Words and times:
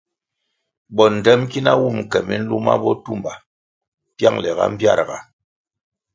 Bondtem 0.95 1.41
ki 1.51 1.59
na 1.65 1.73
wun 1.81 1.97
ke 2.11 2.19
miluma 2.27 2.73
botumba 2.83 3.33
piangle 4.17 4.51
ga 4.57 4.65
mbpiarga. 4.71 5.17